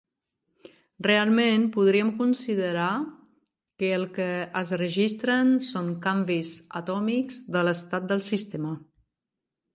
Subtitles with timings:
[1.07, 2.87] Realment podríem considerar
[3.83, 4.27] que el que
[4.63, 8.75] es registren són canvis atòmics de l'estat del sistema.